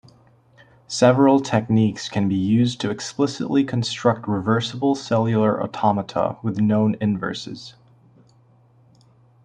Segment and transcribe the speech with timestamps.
[0.87, 7.75] Several techniques can be used to explicitly construct reversible cellular automata with known inverses.